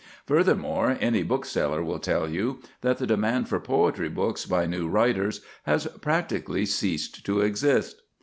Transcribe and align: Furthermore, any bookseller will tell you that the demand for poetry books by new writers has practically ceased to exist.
Furthermore, 0.25 0.97
any 0.99 1.21
bookseller 1.21 1.83
will 1.83 1.99
tell 1.99 2.27
you 2.27 2.59
that 2.81 2.97
the 2.97 3.05
demand 3.05 3.47
for 3.47 3.59
poetry 3.59 4.09
books 4.09 4.47
by 4.47 4.65
new 4.65 4.87
writers 4.87 5.41
has 5.67 5.85
practically 6.01 6.65
ceased 6.65 7.23
to 7.23 7.41
exist. 7.41 8.01